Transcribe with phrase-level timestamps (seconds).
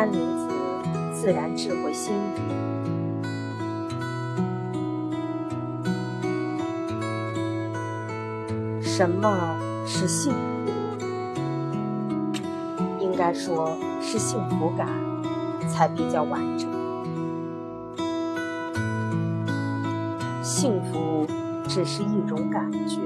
[0.00, 0.48] 山林子
[1.12, 2.40] 自然智慧心语。
[8.80, 10.38] 什么是幸福？
[12.98, 14.88] 应该说是幸福感
[15.68, 16.66] 才比较完整。
[20.42, 21.26] 幸福
[21.68, 23.02] 只是一种感觉，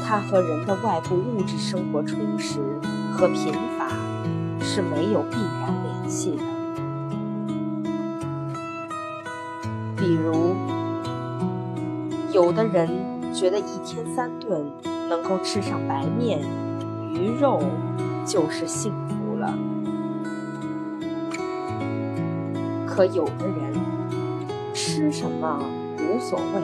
[0.00, 2.60] 它和人的外部物质生活充实
[3.16, 3.88] 和贫乏
[4.60, 6.42] 是没有必然联系的。
[9.96, 10.54] 比如，
[12.30, 12.90] 有的人
[13.32, 14.70] 觉得一天三顿
[15.08, 16.40] 能够吃上白面、
[17.10, 17.62] 鱼肉
[18.26, 19.54] 就是幸福了，
[22.86, 23.74] 可有的人。
[24.74, 25.58] 吃什么
[25.98, 26.60] 无所谓，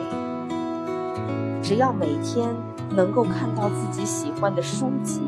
[1.63, 2.55] 只要每天
[2.91, 5.23] 能够看到自己喜欢的书籍，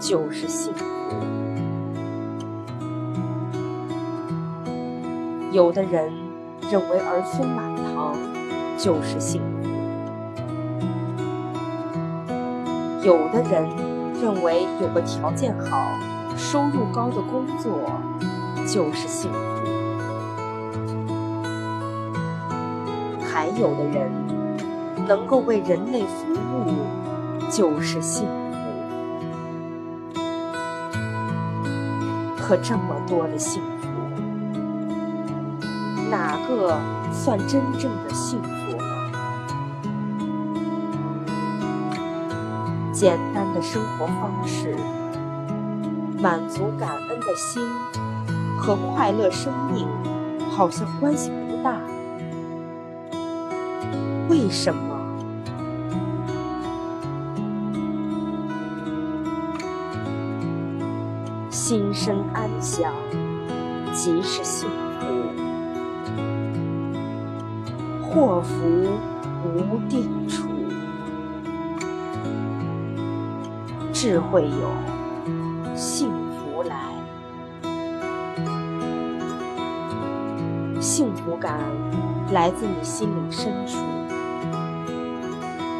[0.00, 0.84] 就是幸福。
[5.52, 6.12] 有的人
[6.70, 8.16] 认为儿孙满堂
[8.76, 9.68] 就是幸福，
[13.06, 13.68] 有的人
[14.20, 15.96] 认为有个条件好、
[16.36, 17.88] 收入高的工作
[18.66, 19.38] 就是幸福。
[23.22, 24.10] 还有的人
[25.06, 26.72] 能够为人类服务，
[27.48, 28.43] 就是幸福。
[32.46, 33.88] 可这么多的幸福，
[36.10, 36.78] 哪个
[37.10, 38.84] 算真正的幸福呢？
[42.92, 44.76] 简单的生活方式，
[46.20, 47.62] 满足感恩的心，
[48.58, 49.88] 和快乐生命
[50.50, 51.78] 好像关系不大。
[54.28, 54.93] 为什么
[61.54, 62.92] 心生安详
[63.92, 65.06] 即是幸福？
[68.02, 68.58] 祸福
[69.44, 70.48] 无定处，
[73.92, 74.68] 智慧有，
[75.76, 76.76] 幸福来。
[80.80, 81.60] 幸福感
[82.32, 83.78] 来自你心灵深处。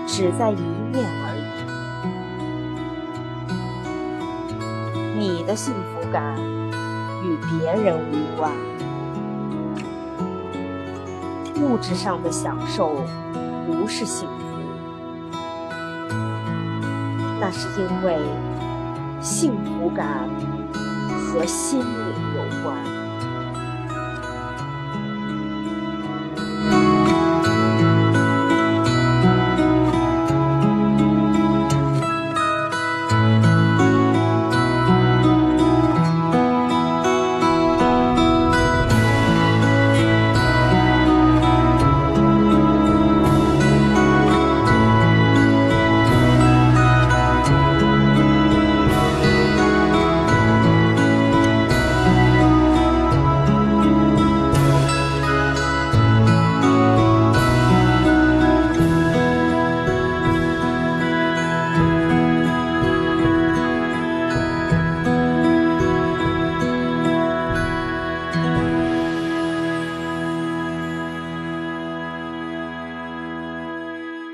[0.06, 0.60] 只在一
[0.92, 1.33] 面而
[5.16, 6.36] 你的幸福感
[7.22, 8.52] 与别人无关。
[11.60, 13.04] 物质上的享受
[13.66, 14.44] 不是幸福，
[17.40, 18.18] 那是因为
[19.20, 20.28] 幸福感
[21.08, 21.86] 和心灵
[22.36, 23.03] 有关。